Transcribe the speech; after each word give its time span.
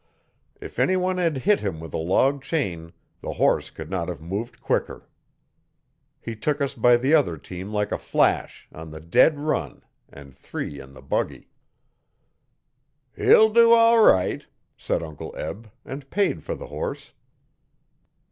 If 0.59 0.79
anyone 0.79 1.19
had 1.19 1.37
hit 1.37 1.59
him 1.59 1.79
with 1.79 1.93
a 1.93 1.97
log 1.99 2.41
chain 2.41 2.91
the 3.21 3.33
horse 3.33 3.69
could 3.69 3.87
not 3.91 4.07
have 4.09 4.19
moved 4.19 4.59
quicker. 4.59 5.07
He 6.19 6.35
took 6.35 6.59
us 6.59 6.73
by 6.73 6.97
the 6.97 7.13
other 7.13 7.37
team 7.37 7.71
like 7.71 7.91
a 7.91 7.99
flash, 7.99 8.67
on 8.73 8.89
the 8.89 8.99
dead 8.99 9.37
run 9.37 9.83
and 10.11 10.33
three 10.33 10.79
in 10.79 10.93
the 10.93 11.03
buggy. 11.03 11.49
'He'll 13.15 13.53
do 13.53 13.73
all 13.73 14.01
right,' 14.01 14.47
said 14.75 15.03
Uncle 15.03 15.35
Eb, 15.35 15.69
and 15.85 16.09
paid 16.09 16.41
for 16.41 16.55
the 16.55 16.65
horse. 16.69 17.11